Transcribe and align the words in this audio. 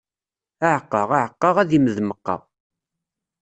Aɛeqqa, 0.67 0.99
aɛeqqa, 1.15 1.49
ad 1.61 1.71
immed 1.77 1.97
meqqa. 2.07 2.35